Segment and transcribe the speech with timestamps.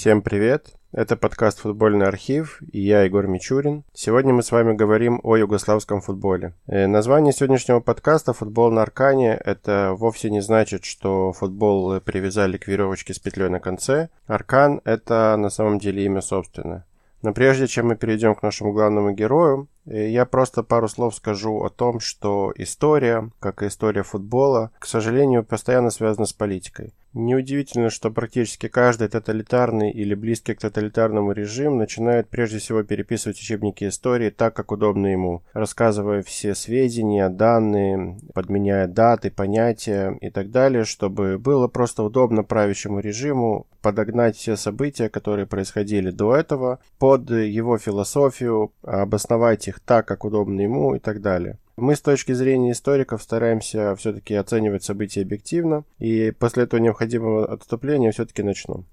[0.00, 0.76] Всем привет!
[0.92, 3.82] Это подкаст «Футбольный архив» и я, Егор Мичурин.
[3.92, 6.54] Сегодня мы с вами говорим о югославском футболе.
[6.68, 12.68] Э, название сегодняшнего подкаста «Футбол на Аркане»— это вовсе не значит, что футбол привязали к
[12.68, 14.08] веревочке с петлей на конце.
[14.28, 16.86] Аркан— это на самом деле имя собственное.
[17.22, 21.70] Но прежде чем мы перейдем к нашему главному герою, я просто пару слов скажу о
[21.70, 26.92] том, что история, как и история футбола, к сожалению, постоянно связана с политикой.
[27.14, 33.88] Неудивительно, что практически каждый тоталитарный или близкий к тоталитарному режим начинает прежде всего переписывать учебники
[33.88, 40.84] истории так, как удобно ему, рассказывая все сведения, данные, подменяя даты, понятия и так далее,
[40.84, 47.78] чтобы было просто удобно правящему режиму подогнать все события, которые происходили до этого, под его
[47.78, 51.58] философию, обосновать их так, как удобно ему и так далее.
[51.76, 58.10] Мы с точки зрения историков стараемся все-таки оценивать события объективно, и после этого необходимого отступления
[58.10, 58.84] все-таки начну.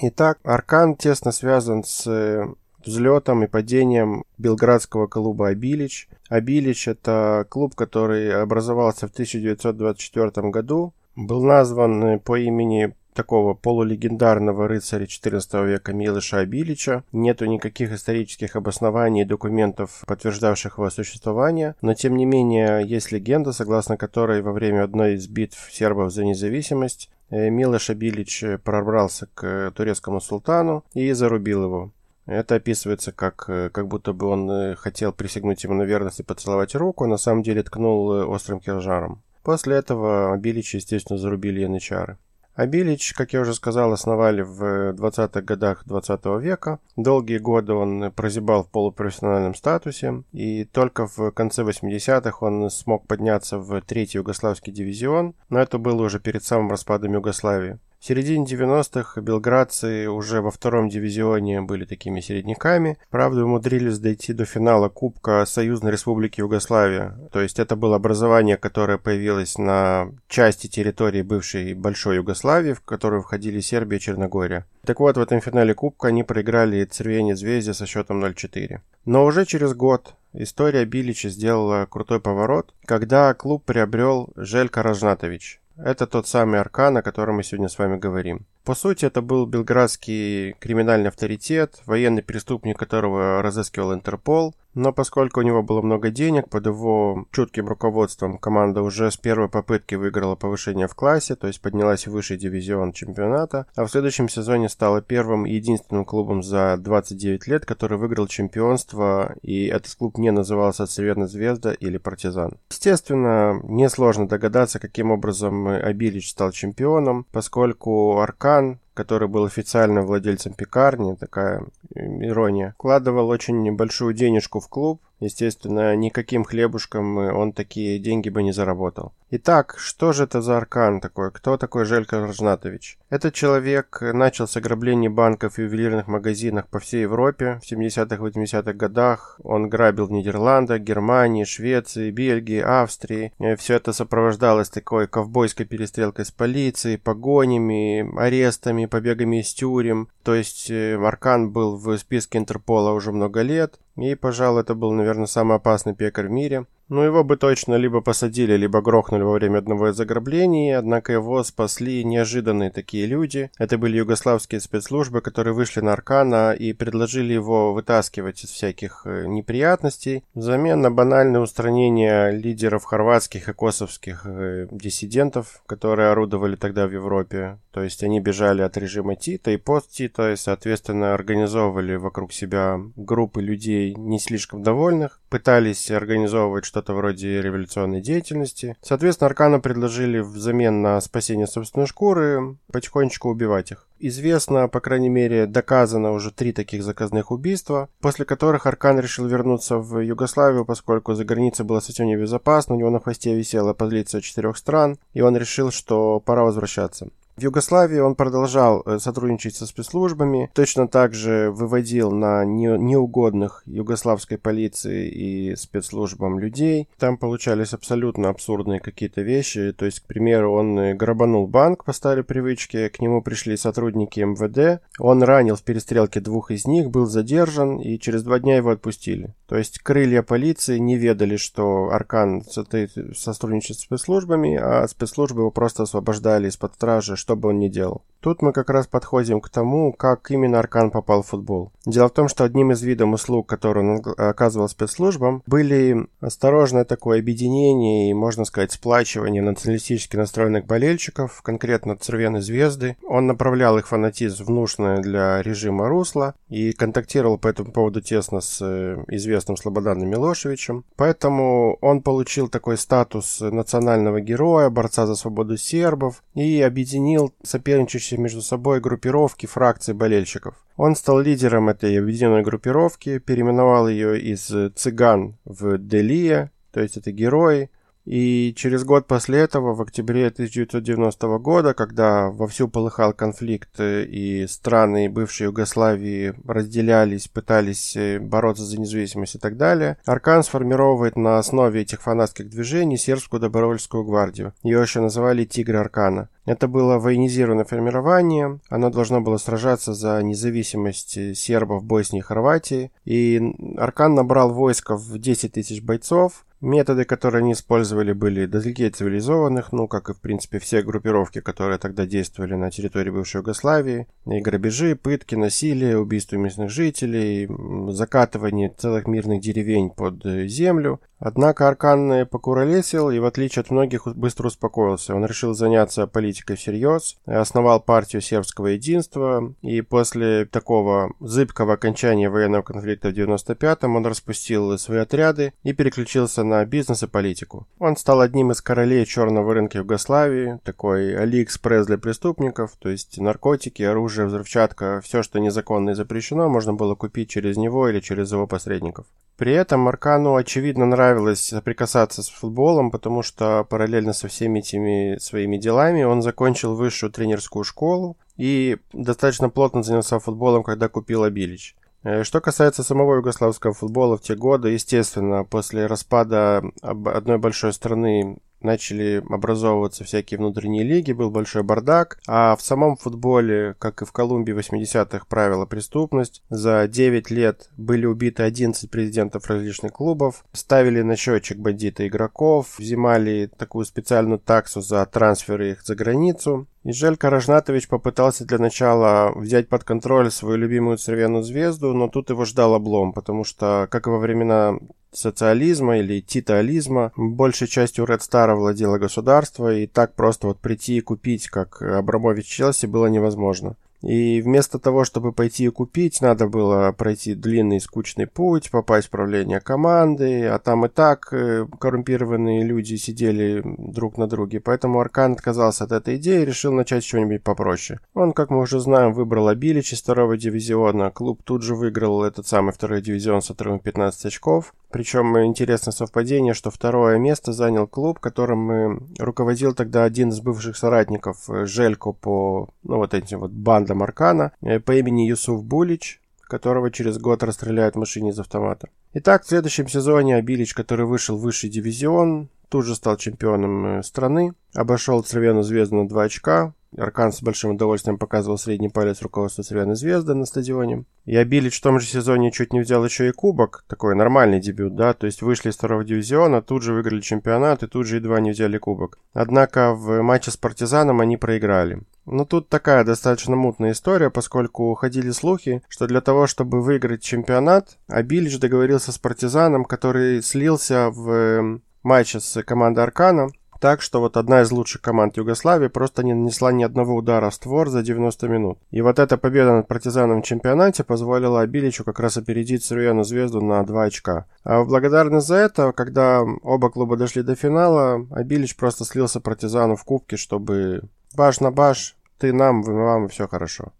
[0.00, 2.46] Итак, Аркан тесно связан с
[2.84, 6.08] взлетом и падением белградского клуба «Абилич».
[6.28, 15.04] «Абилич»— это клуб, который образовался в 1924 году, был назван по имени такого полулегендарного рыцаря
[15.04, 17.04] XIV века Милыша Абилича.
[17.12, 23.52] Нету никаких исторических обоснований и документов, подтверждавших его существование, но тем не менее есть легенда,
[23.52, 29.72] согласно которой во время одной из битв сербов за независимость э, Милош Абилич пробрался к
[29.76, 31.92] турецкому султану и зарубил его.
[32.26, 36.24] Это описывается как, э, как будто бы он э, хотел присягнуть ему на верность и
[36.24, 39.22] поцеловать руку, а на самом деле ткнул острым кинжалом.
[39.42, 42.16] После этого Абилича, естественно, зарубили янычары.
[42.54, 42.66] А
[43.14, 46.80] как я уже сказал, основали в 20-х годах 20 -го века.
[46.96, 53.58] Долгие годы он прозябал в полупрофессиональном статусе, и только в конце 80-х он смог подняться
[53.58, 57.78] в третий югославский дивизион, но это было уже перед самым распадом Югославии.
[58.02, 62.98] В середине 90-х белградцы уже во втором дивизионе были такими середняками.
[63.10, 67.16] Правда, умудрились дойти до финала Кубка Союзной Республики Югославия.
[67.30, 73.22] То есть это было образование, которое появилось на части территории бывшей Большой Югославии, в которую
[73.22, 74.66] входили Сербия и Черногория.
[74.84, 78.80] Так вот, в этом финале Кубка они проиграли Цервени Звезде со счетом 0-4.
[79.04, 86.06] Но уже через год история Билича сделала крутой поворот, когда клуб приобрел Желька Ражнатович, это
[86.06, 88.46] тот самый Аркан, о котором мы сегодня с вами говорим.
[88.64, 95.42] По сути, это был белградский криминальный авторитет, военный преступник, которого разыскивал Интерпол, но поскольку у
[95.42, 100.86] него было много денег, под его чутким руководством команда уже с первой попытки выиграла повышение
[100.86, 105.44] в классе, то есть поднялась в высший дивизион чемпионата, а в следующем сезоне стала первым
[105.44, 111.26] и единственным клубом за 29 лет, который выиграл чемпионство, и этот клуб не назывался Цветная
[111.26, 112.58] Звезда или Партизан.
[112.70, 120.52] Естественно, несложно догадаться, каким образом Абилич стал чемпионом, поскольку Аркан Кан, который был официально владельцем
[120.52, 121.64] пекарни, такая
[121.94, 128.50] ирония, вкладывал очень небольшую денежку в клуб, Естественно, никаким хлебушком он такие деньги бы не
[128.50, 129.12] заработал.
[129.30, 131.30] Итак, что же это за аркан такой?
[131.30, 132.98] Кто такой Желька Рожнатович?
[133.08, 139.40] Этот человек начал с ограблений банков и ювелирных магазинов по всей Европе в 70-80-х годах.
[139.44, 143.32] Он грабил в Нидерландах, Германии, Швеции, Бельгии, Австрии.
[143.58, 150.08] Все это сопровождалось такой ковбойской перестрелкой с полицией, погонями, арестами, побегами из тюрем.
[150.24, 153.78] То есть э, Аркан был в списке Интерпола уже много лет.
[153.96, 156.66] И, пожалуй, это был, наверное, самый опасный пекарь в мире.
[156.92, 161.42] Но его бы точно либо посадили, либо грохнули во время одного из ограблений, однако его
[161.42, 163.50] спасли неожиданные такие люди.
[163.58, 169.24] Это были югославские спецслужбы, которые вышли на Аркана и предложили его вытаскивать из всяких э,
[169.26, 176.92] неприятностей взамен на банальное устранение лидеров хорватских и косовских э, диссидентов, которые орудовали тогда в
[176.92, 177.58] Европе.
[177.72, 183.40] То есть они бежали от режима Тита и пост-Тита, и, соответственно, организовывали вокруг себя группы
[183.40, 188.76] людей не слишком довольных, пытались организовывать что что-то вроде революционной деятельности.
[188.82, 193.86] Соответственно, Аркану предложили взамен на спасение собственной шкуры потихонечку убивать их.
[194.00, 199.78] Известно, по крайней мере, доказано уже три таких заказных убийства, после которых Аркан решил вернуться
[199.78, 204.56] в Югославию, поскольку за границей было совсем небезопасно, у него на хвосте висела позиция четырех
[204.56, 207.10] стран, и он решил, что пора возвращаться.
[207.42, 214.38] В Югославии он продолжал э, сотрудничать со спецслужбами, точно так же выводил на неугодных югославской
[214.38, 216.88] полиции и спецслужбам людей.
[217.00, 219.72] Там получались абсолютно абсурдные какие-то вещи.
[219.76, 224.20] То есть, к примеру, он э, грабанул банк по старой привычке, к нему пришли сотрудники
[224.20, 228.70] МВД, он ранил в перестрелке двух из них, был задержан и через два дня его
[228.70, 229.34] отпустили.
[229.48, 235.82] То есть крылья полиции не ведали, что Аркан сотрудничает с спецслужбами, а спецслужбы его просто
[235.82, 238.04] освобождали из-под стражи, что бы он ни делал.
[238.22, 241.72] Тут мы как раз подходим к тому, как именно Аркан попал в футбол.
[241.84, 247.18] Дело в том, что одним из видов услуг, которые он оказывал спецслужбам, были осторожное такое
[247.18, 252.96] объединение и, можно сказать, сплачивание националистически настроенных болельщиков, конкретно Цервены Звезды.
[253.02, 258.40] Он направлял их фанатизм в нужное для режима русло и контактировал по этому поводу тесно
[258.40, 260.84] с э, известным Слободаном Милошевичем.
[260.94, 268.20] Поэтому он получил такой статус национального героя, борца за свободу сербов и объединил соперничающие состоящие
[268.20, 270.54] между собой группировки фракций болельщиков.
[270.76, 277.12] Он стал лидером этой объединенной группировки, переименовал ее из цыган в Делия, то есть это
[277.12, 277.70] герои,
[278.04, 284.46] и через год после этого, в октябре 1990 года, когда вовсю полыхал конфликт э, и
[284.48, 291.38] страны бывшей Югославии разделялись, пытались э, бороться за независимость и так далее, Аркан сформировывает на
[291.38, 294.52] основе этих фанатских движений сербскую добровольческую гвардию.
[294.64, 296.28] Ее еще называли «Тигры Аркана».
[296.44, 302.90] Это было военизированное формирование, оно должно было сражаться за независимость э, сербов Боснии и Хорватии,
[303.04, 303.40] и
[303.76, 309.88] Аркан набрал войско в 10 тысяч бойцов, Методы, которые они использовали, были далеки цивилизованных, ну,
[309.88, 314.06] как и, в принципе, все группировки, которые тогда действовали на территории бывшей Югославии.
[314.26, 317.48] И грабежи, пытки, насилие, убийство местных жителей,
[317.92, 321.00] закатывание целых мирных деревень под э, землю.
[321.18, 325.14] Однако Аркан покуролесил и, в отличие от многих, быстро успокоился.
[325.14, 332.62] Он решил заняться политикой всерьез, основал партию сербского единства, и после такого зыбкого окончания военного
[332.62, 337.66] конфликта в 95-м он распустил свои отряды и переключился на бизнес и политику.
[337.78, 343.82] Он стал одним из королей черного рынка Югославии, такой Алиэкспресс для преступников, то есть наркотики,
[343.82, 348.46] оружие, взрывчатка, все, что незаконно и запрещено, можно было купить через него или через его
[348.46, 349.06] посредников.
[349.36, 355.56] При этом Маркану, очевидно, нравилось соприкасаться с футболом, потому что параллельно со всеми этими своими
[355.56, 361.74] делами он закончил высшую тренерскую школу и достаточно плотно занялся футболом, когда купил Абилич.
[362.04, 368.38] Э, что касается самого югославского футбола в те годы, естественно, после распада одной большой страны
[368.64, 374.12] начали образовываться всякие внутренние лиги, был большой бардак, а в самом футболе, как и в
[374.12, 376.42] Колумбии 80-х, правила преступность.
[376.50, 383.50] За 9 лет были убиты 11 президентов различных клубов, ставили на счетчик бандита игроков, взимали
[383.56, 386.66] такую специальную таксу за трансферы их за границу.
[386.84, 392.30] И Желька Рожнатович попытался для начала взять под контроль свою любимую Цервяную звезду, но тут
[392.30, 394.78] его ждал облом, потому что, как и во времена
[395.12, 401.00] социализма или титализма, большей частью Red Star владело государство, и так просто вот прийти и
[401.00, 403.76] купить, как Абрамович Челси, было невозможно.
[404.02, 409.10] И вместо того, чтобы пойти и купить, надо было пройти длинный скучный путь, попасть в
[409.10, 414.58] правление команды, а там и так э, коррумпированные люди сидели друг на друге.
[414.58, 418.00] Поэтому Аркан отказался от этой идеи и решил начать что-нибудь попроще.
[418.14, 421.12] Он, как мы уже знаем, выбрал Абилич из второго дивизиона.
[421.12, 424.74] Клуб тут же выиграл этот самый второй дивизион с отрывом 15 очков.
[424.92, 431.48] Причем интересное совпадение, что второе место занял клуб, которым руководил тогда один из бывших соратников
[431.48, 436.90] э, Желько по ну, вот этим вот бандам Аркана э, по имени Юсуф Булич, которого
[436.90, 438.90] через год расстреляют в машине из автомата.
[439.14, 444.02] Итак, в следующем сезоне Абилич, который вышел в высший дивизион, тут же стал чемпионом э,
[444.02, 449.62] страны, обошел Цервену Звезду на 2 очка, Аркан с большим удовольствием показывал средний палец руководству
[449.62, 451.04] Цервяной Звезды на стадионе.
[451.24, 454.94] И Абилич в том же сезоне чуть не взял еще и кубок, такой нормальный дебют,
[454.94, 458.40] да, то есть вышли из второго дивизиона, тут же выиграли чемпионат и тут же едва
[458.40, 459.18] не взяли кубок.
[459.32, 462.02] Однако в матче с Партизаном они проиграли.
[462.26, 467.98] Но тут такая достаточно мутная история, поскольку ходили слухи, что для того, чтобы выиграть чемпионат,
[468.06, 473.48] Абилич договорился с Партизаном, который слился в э, матче с командой Аркана,
[473.82, 477.54] так, что вот одна из лучших команд Югославии просто не нанесла ни одного удара в
[477.54, 478.78] створ за 90 минут.
[478.92, 483.60] И вот эта победа над партизаном в чемпионате позволила Абиличу как раз опередить Цервену Звезду
[483.60, 484.46] на 2 очка.
[484.62, 489.96] А в благодарность за это, когда оба клуба дошли до финала, Абилич просто слился партизану
[489.96, 491.02] в кубке, чтобы
[491.34, 493.92] баш на баш, ты нам, вы вам, и все хорошо.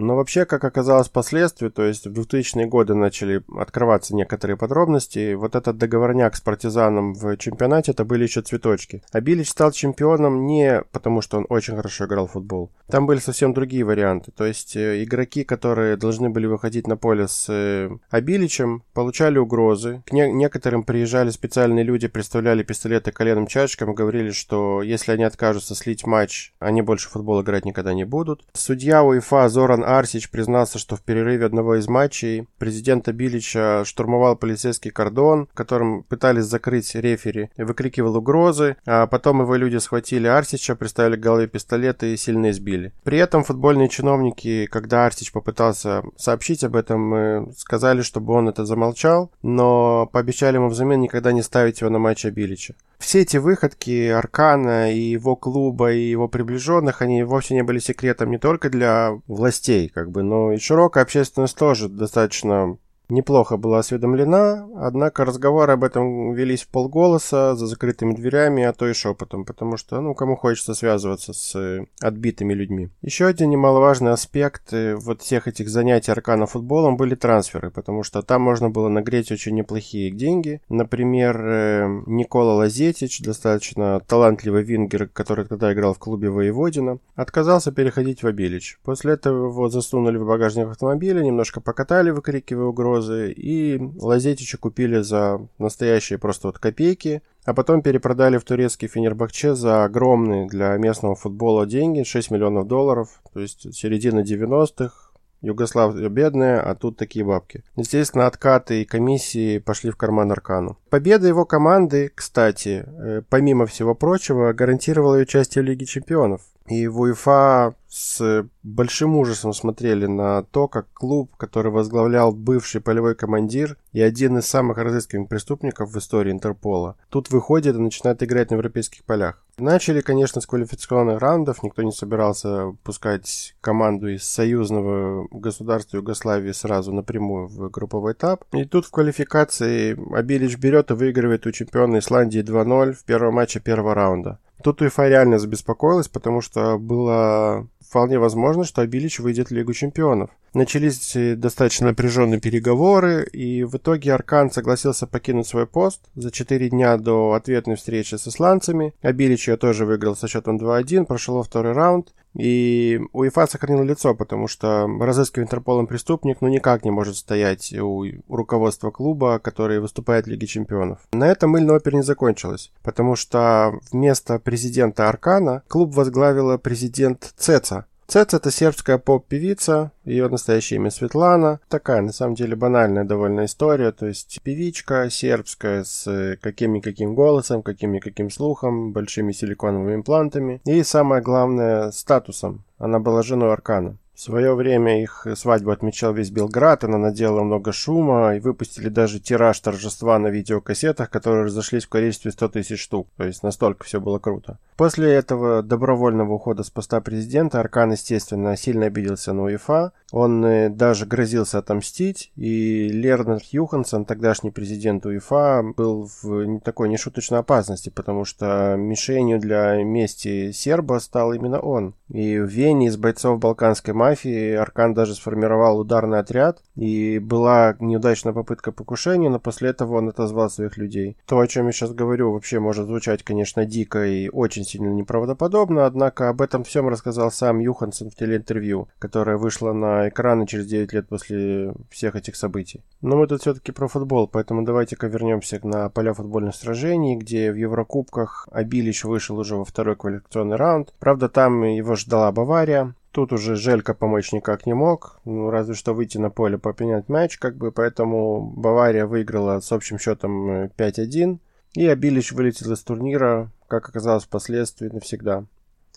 [0.00, 5.34] Но вообще, как оказалось впоследствии, то есть в 2000-е годы начали открываться некоторые подробности.
[5.34, 9.02] Вот этот договорняк с партизаном в чемпионате, это были еще цветочки.
[9.10, 12.70] А Билич стал чемпионом не потому, что он очень хорошо играл в футбол.
[12.86, 14.30] Там были совсем другие варианты.
[14.30, 20.04] То есть э, игроки, которые должны были выходить на поле с э, Абиличем, получали угрозы.
[20.06, 25.74] К не- некоторым приезжали специальные люди, представляли пистолеты коленным чашечкам говорили, что если они откажутся
[25.74, 28.44] слить матч, они больше футбол играть никогда не будут.
[28.52, 34.90] Судья УЕФА Зоран Арсич признался, что в перерыве одного из матчей президента Билича штурмовал полицейский
[34.90, 41.20] кордон, которым пытались закрыть рефери, выкрикивал угрозы, а потом его люди схватили Арсича, приставили к
[41.20, 42.92] голове пистолеты и сильно избили.
[43.04, 48.66] При этом футбольные чиновники, когда Арсич попытался сообщить об этом, э, сказали, чтобы он это
[48.66, 52.74] замолчал, но пообещали ему взамен никогда не ставить его на матч Билича.
[52.98, 58.30] Все эти выходки Аркана и его клуба, и его приближенных, они вовсе не были секретом
[58.30, 62.76] не только для властей, как бы, но и широкая общественность тоже достаточно
[63.08, 68.88] неплохо была осведомлена, однако разговоры об этом велись в полголоса, за закрытыми дверями, а то
[68.88, 72.90] и шепотом, потому что, ну, кому хочется связываться с э, отбитыми людьми.
[73.02, 78.22] Еще один немаловажный аспект э, вот всех этих занятий аркана футболом были трансферы, потому что
[78.22, 80.60] там можно было нагреть очень неплохие деньги.
[80.68, 88.22] Например, э, Никола Лазетич, достаточно талантливый вингер, который тогда играл в клубе Воеводина, отказался переходить
[88.22, 88.78] в Обилич.
[88.84, 95.00] После этого его засунули в багажник автомобиля, немножко покатали, выкрикивая угрозы, розы, и Лазетича купили
[95.00, 101.14] за настоящие просто вот копейки, а потом перепродали в турецкий Фенербахче за огромные для местного
[101.14, 105.08] футбола деньги, 6 миллионов долларов, то есть середина 90-х,
[105.40, 107.62] Югославия бедная, а тут такие бабки.
[107.76, 110.76] Естественно, откаты и комиссии пошли в карман Аркану.
[110.90, 116.40] Победа его команды, кстати, э, помимо всего прочего, гарантировала участие в Лиге Чемпионов.
[116.68, 123.14] И в УЕФА с большим ужасом смотрели на то, как клуб, который возглавлял бывший полевой
[123.14, 128.50] командир и один из самых разыскиваемых преступников в истории Интерпола, тут выходит и начинает играть
[128.50, 129.42] на европейских полях.
[129.56, 136.92] Начали, конечно, с квалификационных раундов, никто не собирался пускать команду из союзного государства Югославии сразу
[136.92, 138.44] напрямую в групповой этап.
[138.52, 143.58] И тут в квалификации Абилич берет и выигрывает у чемпиона Исландии 2-0 в первом матче
[143.58, 144.38] первого раунда.
[144.62, 150.30] Тут УЕФА реально забеспокоилась, потому что было вполне возможно, что Абилич выйдет в Лигу чемпионов.
[150.58, 156.96] Начались достаточно напряженные переговоры, и в итоге Аркан согласился покинуть свой пост за 4 дня
[156.96, 158.92] до ответной встречи с исландцами.
[159.00, 162.12] Абилич ее тоже выиграл со счетом 2-1, прошел второй раунд.
[162.34, 168.04] И УЕФА сохранил лицо, потому что разыскиваемый Интерполом преступник ну никак не может стоять у
[168.28, 170.98] руководства клуба, который выступает в Лиге Чемпионов.
[171.12, 177.86] На этом мыльная опера не закончилась, потому что вместо президента Аркана клуб возглавила президент Цеца,
[178.10, 181.60] Цец это сербская поп-певица, ее настоящее имя Светлана.
[181.68, 188.30] Такая, на самом деле, банальная довольно история, то есть певичка сербская с каким-никаким голосом, каким-никаким
[188.30, 192.64] слухом, большими силиконовыми имплантами и, самое главное, статусом.
[192.78, 193.98] Она была женой Аркана.
[194.18, 199.20] В свое время их свадьбу отмечал весь Белград, она наделала много шума, и выпустили даже
[199.20, 203.06] тираж торжества на видеокассетах, которые разошлись в количестве 100 тысяч штук.
[203.16, 204.58] То есть настолько все было круто.
[204.76, 209.92] После этого добровольного ухода с поста президента Аркан, естественно, сильно обиделся на УЕФА.
[210.10, 217.38] Он э, даже грозился отомстить, и Лернард Юхансон, тогдашний президент УЕФА, был в такой нешуточной
[217.38, 221.94] опасности, потому что мишенью для мести серба стал именно он.
[222.08, 228.32] И в Вене из бойцов балканской мафии Аркан даже сформировал ударный отряд, и была неудачная
[228.32, 231.16] попытка покушения, но после этого он отозвал своих людей.
[231.26, 235.86] То, о чем я сейчас говорю, вообще может звучать, конечно, дико и очень сильно неправдоподобно,
[235.86, 240.92] однако об этом всем рассказал сам Юхансон в телеинтервью, которое вышло на экраны через 9
[240.92, 242.82] лет после всех этих событий.
[243.00, 247.56] Но мы тут все-таки про футбол, поэтому давайте-ка вернемся на поля футбольных сражений, где в
[247.56, 250.94] Еврокубках Абилич вышел уже во второй квалификационный раунд.
[250.98, 252.94] Правда, там его ждала Бавария.
[253.12, 257.38] Тут уже Желька помочь никак не мог, ну, разве что выйти на поле попенять мяч,
[257.38, 261.38] как бы, поэтому Бавария выиграла с общим счетом 5-1, э,
[261.74, 265.44] и Абилич вылетел из турнира, как оказалось впоследствии, навсегда.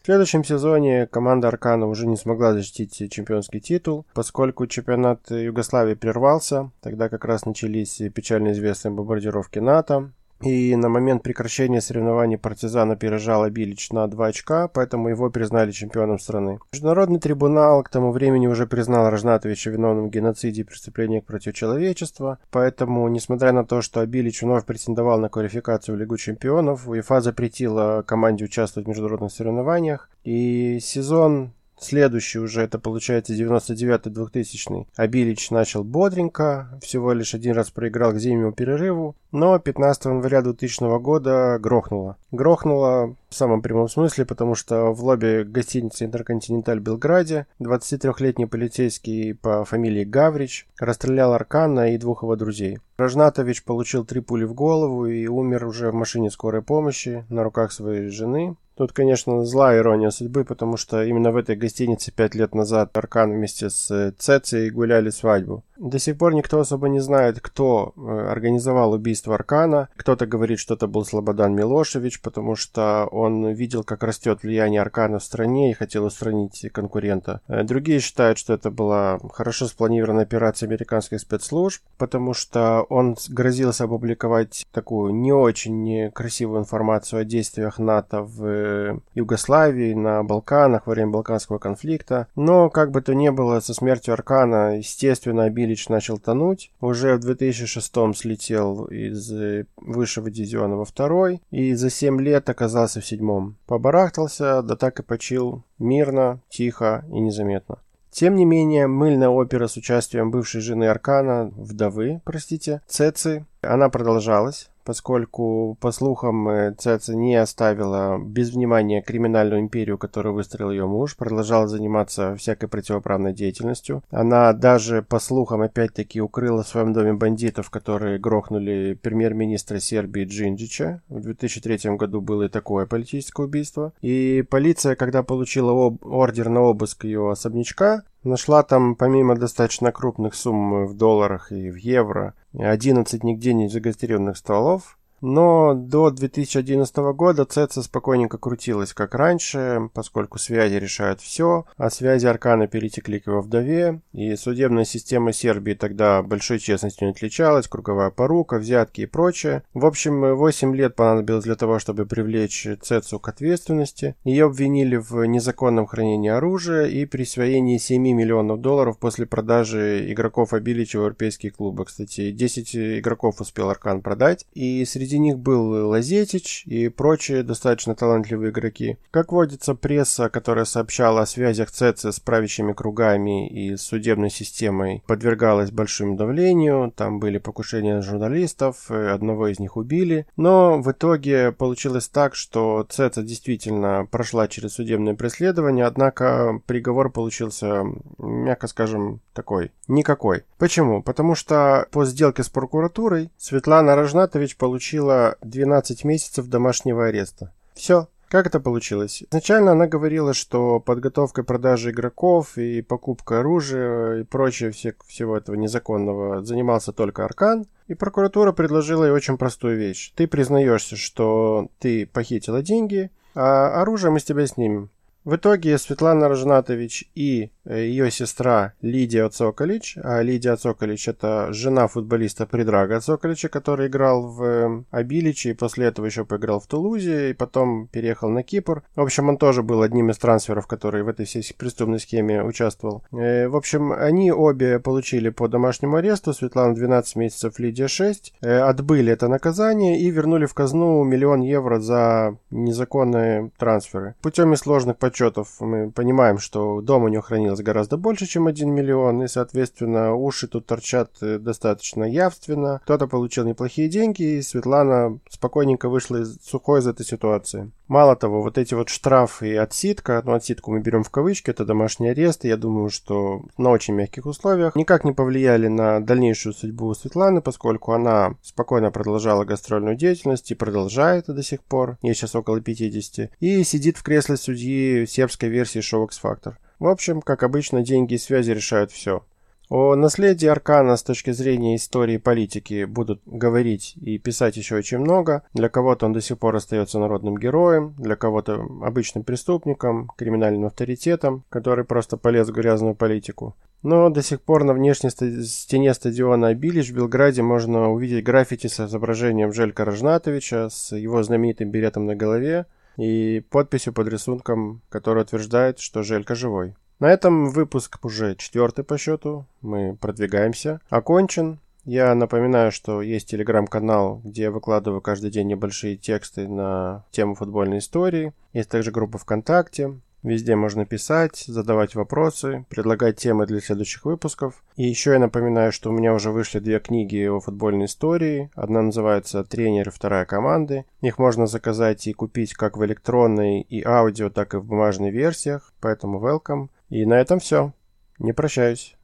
[0.01, 6.71] В следующем сезоне команда Аркана уже не смогла защитить чемпионский титул, поскольку чемпионат Югославии прервался,
[6.81, 13.43] тогда как раз начались печально известные бомбардировки НАТО, и на момент прекращения соревнований партизан опережал
[13.43, 16.59] Абилич на 2 очка, поэтому его признали чемпионом страны.
[16.73, 22.39] Международный трибунал к тому времени уже признал Рожнатовича виновным в геноциде и преступлениях против человечества,
[22.49, 28.03] поэтому, несмотря на то, что Абилич вновь претендовал на квалификацию в Лигу чемпионов, УЕФА запретила
[28.05, 34.85] команде участвовать в международных соревнованиях, и сезон Следующий уже, это получается 99-2000.
[34.95, 40.99] Абилич начал бодренько, всего лишь один раз проиграл к зимнему перерыву, но 15 января 2000
[40.99, 42.17] года грохнуло.
[42.29, 49.65] Грохнуло в самом прямом смысле, потому что в лобби гостиницы Интерконтиненталь Белграде 23-летний полицейский по
[49.65, 52.77] фамилии Гаврич расстрелял Аркана и двух его друзей.
[52.97, 57.71] Рожнатович получил три пули в голову и умер уже в машине скорой помощи на руках
[57.71, 62.55] своей жены, Тут, конечно, злая ирония судьбы, потому что именно в этой гостинице пять лет
[62.55, 65.63] назад Аркан вместе с Цецией гуляли свадьбу.
[65.81, 69.89] До сих пор никто особо не знает, кто э, организовал убийство Аркана.
[69.95, 75.17] Кто-то говорит, что это был Слободан Милошевич, потому что он видел, как растет влияние Аркана
[75.17, 77.41] в стране и хотел устранить конкурента.
[77.47, 83.85] Э, другие считают, что это была хорошо спланированная операция американских спецслужб, потому что он грозился
[83.85, 90.93] опубликовать такую не очень красивую информацию о действиях НАТО в э, Югославии, на Балканах во
[90.93, 92.27] время Балканского конфликта.
[92.35, 96.71] Но, как бы то ни было, со смертью Аркана, естественно, обили Ильич начал тонуть.
[96.81, 102.99] Уже в 2006 слетел из э, высшего дивизиона во второй и за 7 лет оказался
[102.99, 103.55] в седьмом.
[103.67, 107.79] Побарахтался, да так и почил мирно, тихо и незаметно.
[108.11, 114.71] Тем не менее, мыльная опера с участием бывшей жены Аркана, вдовы, простите, Цеци, она продолжалась
[114.83, 121.15] поскольку, по слухам, э, Цеца не оставила без внимания криминальную империю, которую выстроил ее муж,
[121.15, 124.03] продолжала заниматься всякой противоправной деятельностью.
[124.09, 131.01] Она даже, по слухам, опять-таки укрыла в своем доме бандитов, которые грохнули премьер-министра Сербии Джинджича.
[131.09, 133.93] В 2003 году было и такое политическое убийство.
[134.01, 140.85] И полиция, когда получила ордер на обыск ее особнячка, Нашла там, помимо достаточно крупных сумм
[140.85, 147.81] в долларах и в евро, 11 нигде не зарегистрированных стволов, но до 2011 года Цеца
[147.83, 154.01] спокойненько крутилась как раньше, поскольку связи решают все, а связи Аркана перетекли к его вдове,
[154.13, 159.63] и судебная система Сербии тогда большой честностью не отличалась, круговая порука, взятки и прочее.
[159.73, 164.15] В общем, 8 лет понадобилось для того, чтобы привлечь Цецу к ответственности.
[164.23, 170.97] Ее обвинили в незаконном хранении оружия и присвоении 7 миллионов долларов после продажи игроков Абилича
[170.97, 171.85] в европейские клубы.
[171.85, 177.95] Кстати, 10 игроков успел Аркан продать, и среди Среди них был Лазетич и прочие достаточно
[177.95, 178.95] талантливые игроки.
[179.11, 185.69] Как водится, пресса, которая сообщала о связях ЦЕЦИ с правящими кругами и судебной системой, подвергалась
[185.69, 186.93] большому давлению.
[186.95, 190.27] Там были покушения на журналистов, одного из них убили.
[190.37, 197.83] Но в итоге получилось так, что ЦЕЦИ действительно прошла через судебное преследование, однако приговор получился,
[198.17, 200.43] мягко скажем, такой, никакой.
[200.57, 201.03] Почему?
[201.03, 207.51] Потому что по сделке с прокуратурой Светлана Рожнатович получила получила 12 месяцев домашнего ареста.
[207.73, 208.07] Все.
[208.29, 209.23] Как это получилось?
[209.29, 215.55] Изначально она говорила, что подготовкой продажи игроков и покупкой оружия и прочее все, всего этого
[215.55, 217.65] незаконного занимался только Аркан.
[217.87, 220.13] И прокуратура предложила ей очень простую вещь.
[220.15, 224.91] Ты признаешься, что ты похитила деньги, а оружие мы с тебя снимем.
[225.23, 231.87] В итоге Светлана Рожнатович и э, ее сестра Лидия Цоколич, а Лидия Цоколич это жена
[231.87, 237.33] футболиста Придрага Цоколича, который играл в Абиличе и после этого еще поиграл в Тулузе и
[237.33, 238.81] потом переехал на Кипр.
[238.95, 243.03] В общем, он тоже был одним из трансферов, который в этой всей преступной схеме участвовал.
[243.11, 248.57] Э, в общем, они обе получили по домашнему аресту, Светлана 12 месяцев, Лидия 6, э,
[248.57, 254.15] отбыли это наказание и вернули в казну миллион евро за незаконные трансферы.
[254.23, 258.73] Путем из сложных подсчетов мы понимаем, что дома у него хранилось гораздо больше, чем 1
[258.73, 262.79] миллион, и, соответственно, уши тут торчат э, достаточно явственно.
[262.83, 267.71] Кто-то получил неплохие деньги, и Светлана спокойненько вышла из, сухой из этой ситуации.
[267.91, 271.65] Мало того, вот эти вот штрафы и отсидка, ну отсидку мы берем в кавычки, это
[271.65, 276.53] домашний арест, и я думаю, что на очень мягких условиях, никак не повлияли на дальнейшую
[276.53, 282.33] судьбу Светланы, поскольку она спокойно продолжала гастрольную деятельность и продолжает до сих пор, ей сейчас
[282.33, 286.53] около 50, и сидит в кресле судьи сербской версии шоу X-Factor.
[286.79, 289.23] В общем, как обычно, деньги и связи решают все.
[289.71, 294.97] О наследии Аркана с точки зрения истории и политики будут говорить и писать еще очень
[294.97, 295.43] много.
[295.53, 301.45] Для кого-то он до сих пор остается народным героем, для кого-то обычным преступником, криминальным авторитетом,
[301.47, 303.55] который просто полез в грязную политику.
[303.81, 308.77] Но до сих пор на внешней стене стадиона Абилич в Белграде можно увидеть граффити с
[308.85, 312.65] изображением Желька Рожнатовича с его знаменитым беретом на голове,
[312.97, 316.75] и подписью под рисунком, который утверждает, что Желька живой.
[316.99, 319.47] На этом выпуск уже четвертый по счету.
[319.61, 320.81] Мы продвигаемся.
[320.89, 321.59] Окончен.
[321.83, 327.79] Я напоминаю, что есть телеграм-канал, где я выкладываю каждый день небольшие тексты на тему футбольной
[327.79, 328.33] истории.
[328.53, 329.99] Есть также группа ВКонтакте.
[330.23, 334.63] Везде можно писать, задавать вопросы, предлагать темы для следующих выпусков.
[334.75, 338.51] И еще я напоминаю, что у меня уже вышли две книги о футбольной истории.
[338.53, 340.85] Одна называется «Тренер» вторая «Команды».
[341.01, 345.73] Их можно заказать и купить как в электронной и аудио, так и в бумажной версиях,
[345.81, 346.69] поэтому welcome.
[346.89, 347.73] И на этом все.
[348.19, 348.95] Не прощаюсь.